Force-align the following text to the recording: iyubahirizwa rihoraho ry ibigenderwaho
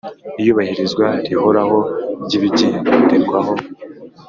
iyubahirizwa 0.41 1.07
rihoraho 1.27 1.79
ry 2.23 2.33
ibigenderwaho 2.37 3.53